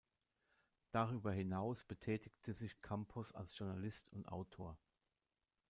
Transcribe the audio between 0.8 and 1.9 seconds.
Darüber hinaus